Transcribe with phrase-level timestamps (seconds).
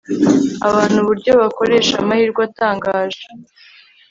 [0.67, 3.23] abantu uburyo bakoresha amahirwe atangaje